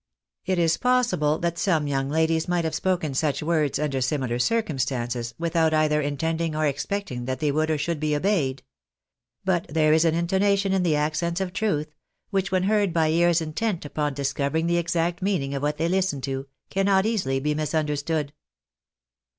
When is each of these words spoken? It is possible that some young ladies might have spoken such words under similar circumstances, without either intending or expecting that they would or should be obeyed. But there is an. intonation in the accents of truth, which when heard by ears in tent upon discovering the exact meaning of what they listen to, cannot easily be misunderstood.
It 0.47 0.57
is 0.57 0.77
possible 0.77 1.37
that 1.37 1.59
some 1.59 1.85
young 1.85 2.09
ladies 2.09 2.47
might 2.47 2.63
have 2.63 2.73
spoken 2.73 3.13
such 3.13 3.43
words 3.43 3.77
under 3.77 4.01
similar 4.01 4.39
circumstances, 4.39 5.35
without 5.37 5.75
either 5.75 6.01
intending 6.01 6.55
or 6.55 6.65
expecting 6.65 7.25
that 7.25 7.39
they 7.39 7.51
would 7.51 7.69
or 7.69 7.77
should 7.77 7.99
be 7.99 8.15
obeyed. 8.15 8.63
But 9.45 9.67
there 9.67 9.93
is 9.93 10.03
an. 10.03 10.15
intonation 10.15 10.73
in 10.73 10.81
the 10.81 10.95
accents 10.95 11.39
of 11.39 11.53
truth, 11.53 11.93
which 12.31 12.51
when 12.51 12.63
heard 12.63 12.93
by 12.93 13.09
ears 13.09 13.41
in 13.41 13.53
tent 13.53 13.85
upon 13.85 14.15
discovering 14.15 14.65
the 14.65 14.77
exact 14.77 15.21
meaning 15.21 15.53
of 15.53 15.61
what 15.61 15.77
they 15.77 15.87
listen 15.87 16.19
to, 16.21 16.47
cannot 16.71 17.05
easily 17.05 17.39
be 17.39 17.53
misunderstood. 17.53 18.33